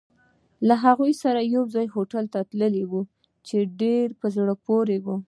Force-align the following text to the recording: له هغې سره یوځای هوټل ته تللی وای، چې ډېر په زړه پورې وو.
له 0.67 0.75
هغې 0.83 1.11
سره 1.23 1.41
یوځای 1.55 1.87
هوټل 1.95 2.25
ته 2.33 2.39
تللی 2.51 2.83
وای، 2.91 3.05
چې 3.47 3.57
ډېر 3.81 4.05
په 4.19 4.27
زړه 4.35 4.53
پورې 4.65 4.97
وو. 5.05 5.15